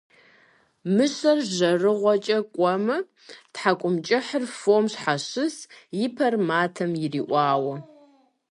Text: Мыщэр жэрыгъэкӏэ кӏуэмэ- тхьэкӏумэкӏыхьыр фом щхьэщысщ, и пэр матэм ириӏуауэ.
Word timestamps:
Мыщэр 0.95 1.39
жэрыгъэкӏэ 1.55 2.37
кӏуэмэ- 2.53 2.97
тхьэкӏумэкӏыхьыр 3.53 4.43
фом 4.59 4.85
щхьэщысщ, 4.91 5.61
и 6.05 6.07
пэр 6.15 6.33
матэм 6.47 6.91
ириӏуауэ. 7.05 7.75